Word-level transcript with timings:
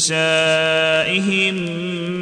نسائهم 0.00 1.54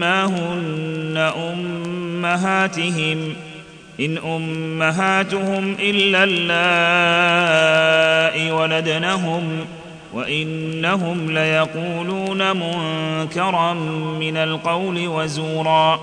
ما 0.01 0.25
هن 0.25 1.33
أمهاتهم 1.53 3.35
إن 4.01 4.19
أمهاتهم 4.19 5.77
إلا 5.81 6.25
اللائي 6.25 6.43
ولدنهم 8.53 9.65
وإنهم 10.15 11.31
ليقولون 11.31 12.57
منكرا 12.57 13.73
من 14.21 14.37
القول 14.37 15.09
وزورا 15.09 16.01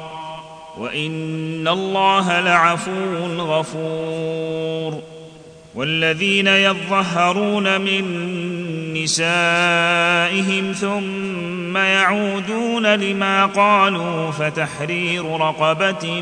وإن 0.78 1.68
الله 1.68 2.40
لعفو 2.40 3.16
غفور. 3.38 5.15
والذين 5.76 6.48
يظهرون 6.48 7.82
من 7.82 8.04
نسائهم 8.94 10.72
ثم 10.72 11.78
يعودون 11.78 12.96
لما 12.96 13.46
قالوا 13.46 14.32
فتحرير 14.32 15.26
رقبة 15.26 16.22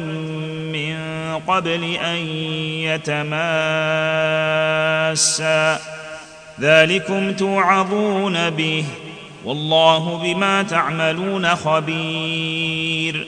من 0.74 0.98
قبل 1.48 1.84
أن 1.84 2.18
يتماسا. 5.16 5.80
ذلكم 6.62 7.34
توعظون 7.34 8.50
به. 8.50 8.86
والله 9.46 10.22
بما 10.24 10.64
تعملون 10.64 11.56
خبير. 11.56 13.28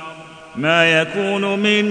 ما 0.55 1.01
يكون 1.01 1.59
من 1.59 1.83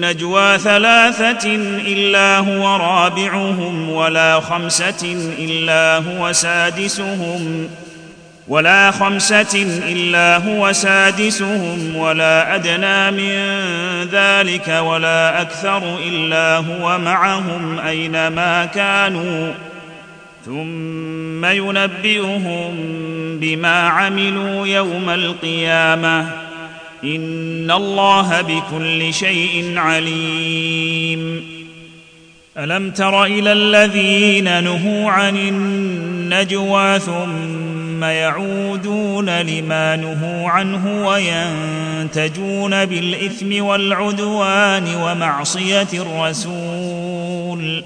نجوى 0.00 0.58
ثلاثة 0.58 1.54
إلا 1.86 2.38
هو 2.38 2.76
رابعهم 2.76 3.90
ولا 3.90 4.40
خمسة 4.40 5.32
إلا 5.38 5.96
هو 5.96 6.32
سادسهم 6.32 7.68
ولا 8.48 8.90
خمسة 8.90 9.66
إلا 9.88 10.36
هو 10.36 10.72
سادسهم 10.72 11.96
ولا 11.96 12.54
أدنى 12.54 13.10
من 13.10 13.58
ذلك 14.12 14.68
ولا 14.68 15.42
أكثر 15.42 15.98
إلا 15.98 16.56
هو 16.56 16.98
معهم 16.98 17.78
أينما 17.78 18.64
كانوا 18.64 19.52
ثم 20.46 21.44
ينبئهم 21.44 22.74
بما 23.40 23.88
عملوا 23.88 24.66
يوم 24.66 25.10
القيامة 25.10 26.47
إن 27.04 27.70
الله 27.70 28.42
بكل 28.42 29.14
شيء 29.14 29.78
عليم. 29.78 31.44
ألم 32.58 32.90
تر 32.90 33.24
إلى 33.24 33.52
الذين 33.52 34.64
نهوا 34.64 35.10
عن 35.10 35.36
النجوى 35.36 36.98
ثم 36.98 38.04
يعودون 38.04 39.40
لما 39.40 39.96
نهوا 39.96 40.48
عنه 40.50 41.06
وينتجون 41.06 42.84
بالاثم 42.84 43.64
والعدوان 43.64 44.94
ومعصيه 44.94 45.88
الرسول. 45.94 47.82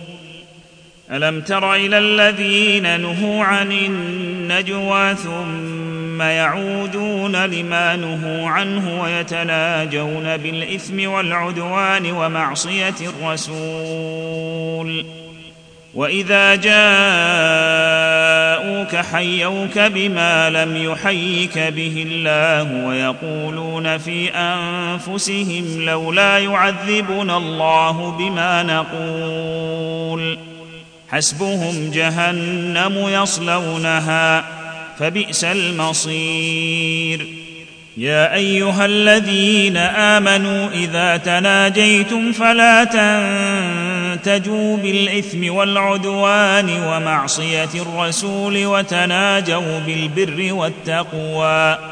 الم 1.11 1.41
تر 1.41 1.75
إلى 1.75 1.99
الذين 1.99 3.01
نهوا 3.01 3.45
عن 3.45 3.73
النجوى 3.73 5.15
ثم 5.15 5.92
يعودون 6.31 7.37
لما 7.37 7.97
نهوا 7.97 8.49
عنه 8.49 9.03
ويتناجون 9.03 10.37
بالإثم 10.37 11.11
والعدوان 11.11 12.13
ومعصية 12.13 12.95
الرسول. 13.01 15.05
وإذا 15.95 16.55
جاءوك 16.55 16.73
حيوك 18.97 19.79
بما 19.79 20.51
لم 20.51 20.77
يحيك 20.77 21.59
به 21.59 22.07
الله 22.09 22.87
ويقولون 22.87 23.99
في 23.99 24.31
أنفسهم 24.31 25.85
لولا 25.85 26.39
يعذبنا 26.39 27.37
الله 27.37 28.11
بما 28.11 28.63
نقول. 28.63 30.39
حسبهم 31.09 31.91
جهنم 31.91 33.09
يصلونها. 33.09 34.62
فبئس 35.03 35.45
المصير. 35.45 37.27
يا 37.97 38.35
أيها 38.35 38.85
الذين 38.85 39.77
آمنوا 39.77 40.69
إذا 40.71 41.17
تناجيتم 41.17 42.33
فلا 42.33 42.85
تنتجوا 42.85 44.77
بالإثم 44.77 45.55
والعدوان 45.55 46.71
ومعصية 46.71 47.69
الرسول 47.75 48.67
وتناجوا 48.67 49.79
بالبر 49.87 50.53
والتقوى. 50.53 51.92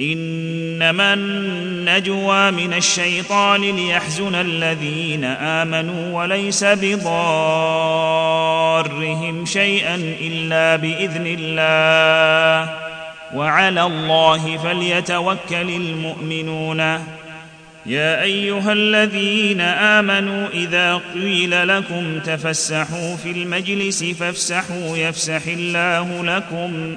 إنما 0.00 1.14
النجوى 1.14 2.50
من 2.50 2.74
الشيطان 2.74 3.60
ليحزن 3.60 4.34
الذين 4.34 5.24
آمنوا 5.24 6.22
وليس 6.22 6.64
بضارهم 6.64 7.06
شيئا 9.46 9.94
إلا 10.20 10.76
بإذن 10.76 11.36
الله. 11.38 12.74
وعلى 13.34 13.82
الله 13.82 14.56
فليتوكل 14.56 15.36
المؤمنون. 15.50 16.80
يا 17.86 18.22
أيها 18.22 18.72
الذين 18.72 19.60
آمنوا 19.60 20.48
إذا 20.48 21.00
قيل 21.14 21.68
لكم 21.68 22.18
تفسحوا 22.18 23.16
في 23.16 23.30
المجلس 23.30 24.04
فافسحوا 24.04 24.96
يفسح 24.96 25.42
الله 25.46 26.24
لكم. 26.24 26.96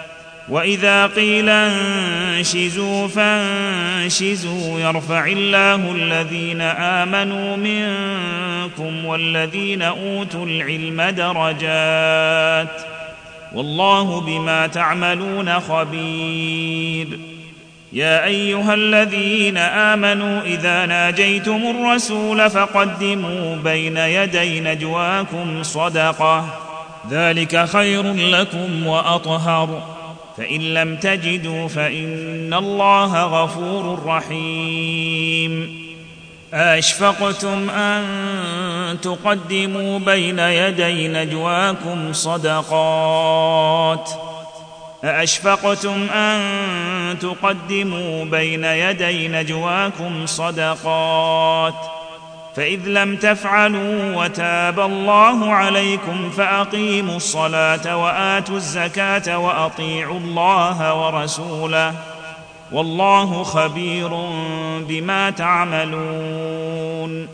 واذا 0.49 1.07
قيل 1.07 1.49
انشزوا 1.49 3.07
فانشزوا 3.07 4.79
يرفع 4.79 5.25
الله 5.25 5.91
الذين 5.91 6.61
امنوا 6.61 7.57
منكم 7.57 9.05
والذين 9.05 9.81
اوتوا 9.81 10.45
العلم 10.45 11.01
درجات 11.01 12.81
والله 13.53 14.21
بما 14.21 14.67
تعملون 14.67 15.59
خبير 15.59 17.19
يا 17.93 18.25
ايها 18.25 18.73
الذين 18.73 19.57
امنوا 19.57 20.41
اذا 20.41 20.85
ناجيتم 20.85 21.61
الرسول 21.69 22.49
فقدموا 22.49 23.55
بين 23.55 23.97
يدي 23.97 24.59
نجواكم 24.59 25.63
صدقه 25.63 26.45
ذلك 27.09 27.65
خير 27.65 28.13
لكم 28.13 28.87
واطهر 28.87 30.00
فإن 30.37 30.61
لم 30.73 30.95
تجدوا 30.95 31.67
فإن 31.67 32.53
الله 32.53 33.23
غفور 33.23 34.05
رحيم. 34.05 35.81
أشفقتم 36.53 37.69
أن 37.69 39.01
تقدموا 39.01 39.99
بين 39.99 40.39
يدي 40.39 41.07
نجواكم 41.07 42.13
صدقات. 42.13 44.09
أأشفقتم 45.03 46.09
أن 46.09 46.39
تقدموا 47.19 48.25
بين 48.25 48.63
يدي 48.63 49.27
نجواكم 49.27 50.25
صدقات. 50.25 52.00
فإذ 52.55 52.79
لم 52.85 53.15
تفعلوا 53.15 54.15
وتاب 54.15 54.79
الله 54.79 55.53
عليكم 55.53 56.29
فأقيموا 56.29 57.15
الصلاة 57.15 57.97
وآتوا 57.97 58.55
الزكاة 58.55 59.37
وأطيعوا 59.37 60.19
الله 60.19 61.05
ورسوله 61.05 61.93
والله 62.71 63.43
خبير 63.43 64.09
بما 64.87 65.29
تعملون. 65.29 67.27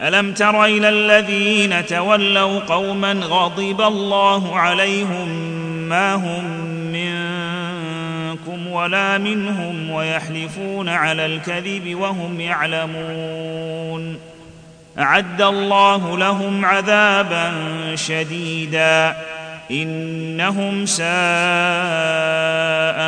ألم 0.00 0.32
تر 0.32 0.64
إلى 0.64 0.88
الذين 0.88 1.86
تولوا 1.86 2.60
قوما 2.60 3.12
غضب 3.12 3.80
الله 3.80 4.58
عليهم 4.58 5.28
ما 5.88 6.14
هم 6.14 6.63
ولا 8.74 9.18
منهم 9.18 9.90
ويحلفون 9.90 10.88
على 10.88 11.26
الكذب 11.26 11.94
وهم 11.94 12.40
يعلمون. 12.40 14.18
أعد 14.98 15.42
الله 15.42 16.18
لهم 16.18 16.64
عذابا 16.64 17.52
شديدا. 17.94 19.16
إنهم 19.70 20.86
ساء 20.86 21.04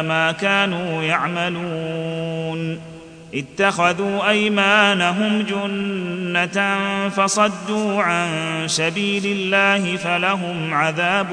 ما 0.03 0.35
كانوا 0.41 1.03
يعملون. 1.03 2.81
اتخذوا 3.35 4.29
أيمانهم 4.29 5.43
جنة 5.43 6.79
فصدوا 7.09 8.03
عن 8.03 8.29
سبيل 8.67 9.27
الله 9.27 9.97
فلهم 9.97 10.75
عذاب 10.75 11.33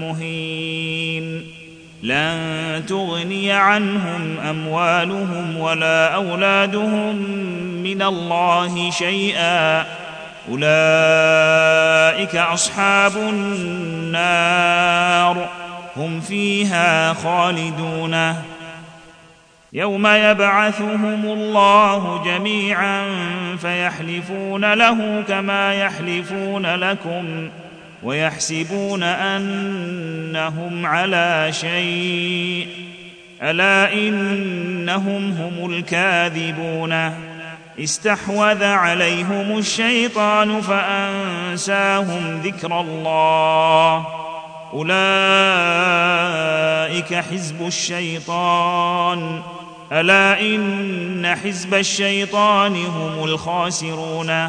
مهين. 0.00 0.51
لن 2.02 2.82
تغني 2.88 3.52
عنهم 3.52 4.38
اموالهم 4.40 5.56
ولا 5.56 6.14
اولادهم 6.14 7.16
من 7.82 8.02
الله 8.02 8.90
شيئا 8.90 9.86
اولئك 10.48 12.36
اصحاب 12.36 13.16
النار 13.16 14.62
هم 15.96 16.20
فيها 16.20 17.12
خالدون 17.12 18.34
يوم 19.72 20.06
يبعثهم 20.06 21.24
الله 21.24 22.22
جميعا 22.24 23.04
فيحلفون 23.60 24.74
له 24.74 25.24
كما 25.28 25.74
يحلفون 25.74 26.66
لكم 26.66 27.48
ويحسبون 28.02 29.02
أنهم 29.02 30.86
على 30.86 31.48
شيء. 31.50 32.68
ألا 33.42 33.92
إنهم 33.92 35.32
هم 35.32 35.70
الكاذبون. 35.70 37.14
استحوذ 37.80 38.64
عليهم 38.64 39.58
الشيطان 39.58 40.60
فأنساهم 40.60 42.40
ذكر 42.44 42.80
الله. 42.80 44.06
أولئك 44.72 44.94
حزب 47.14 47.66
الشيطان. 47.66 49.40
ألا 49.92 50.40
إن 50.40 51.36
حزب 51.44 51.74
الشيطان 51.74 52.76
هم 52.76 53.24
الخاسرون. 53.24 54.48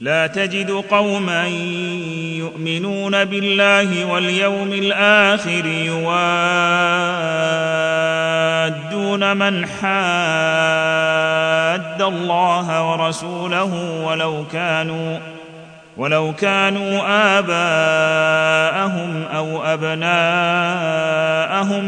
لا 0.00 0.26
تجد 0.26 0.70
قوما 0.70 1.46
يؤمنون 2.36 3.24
بالله 3.24 4.04
واليوم 4.04 4.72
الآخر 4.72 5.66
يوادون 5.66 6.16
من 9.36 9.66
حاد 9.66 9.82
الله 12.02 12.90
ورسوله 12.90 14.02
ولو 14.04 14.44
كانوا 14.52 15.18
ولو 15.96 16.32
كانوا 16.32 17.00
آباءهم 17.38 19.24
أو 19.34 19.62
أبناءهم 19.64 20.74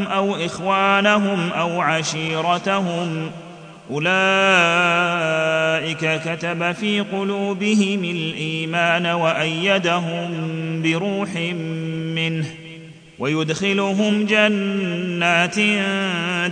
أو 0.07 0.37
إخوانهم 0.37 1.51
أو 1.53 1.81
عشيرتهم 1.81 3.31
أولئك 3.91 4.13
كتب 6.25 6.73
في 6.73 7.01
قلوبهم 7.01 8.05
الإيمان 8.05 9.07
وأيدهم 9.07 10.31
بروح 10.83 11.37
منه 12.17 12.47
ويدخلهم 13.19 14.27
جنات 14.27 15.55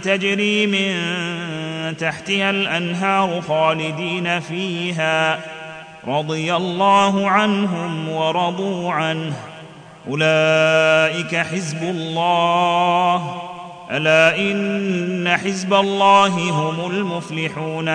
تجري 0.05 0.67
من 0.67 0.97
تحتها 1.97 2.51
الأنهار 2.51 3.41
خالدين 3.41 4.41
فيها 4.41 5.39
رضي 6.07 6.55
الله 6.55 7.31
عنهم 7.31 8.09
ورضوا 8.09 8.93
عنه 8.93 9.33
أولئك 10.09 11.37
حزب 11.37 11.83
الله 11.83 13.50
ألا 13.91 14.39
إن 14.39 15.37
حزب 15.37 15.75
الله 15.75 16.51
هم 16.51 16.91
المفلحون 16.91 17.89